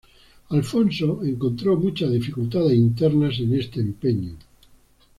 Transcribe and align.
Alfonso 0.49 1.23
encontró 1.23 1.77
muchas 1.77 2.11
dificultades 2.11 2.73
internas 2.75 3.37
en 3.39 3.53
este 3.53 3.81
empeño. 3.81 4.35